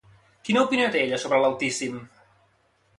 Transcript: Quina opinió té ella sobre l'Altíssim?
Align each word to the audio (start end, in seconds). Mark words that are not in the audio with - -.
Quina 0.47 0.63
opinió 0.69 0.87
té 0.97 1.03
ella 1.03 1.21
sobre 1.27 1.43
l'Altíssim? 1.45 2.05